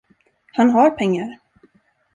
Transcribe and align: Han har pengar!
Han 0.53 0.69
har 0.69 0.89
pengar! 0.89 1.37